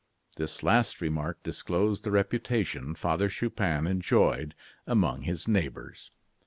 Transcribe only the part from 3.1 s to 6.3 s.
Chupin enjoyed among his neighbors.